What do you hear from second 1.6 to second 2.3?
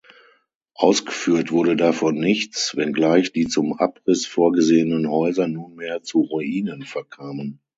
davon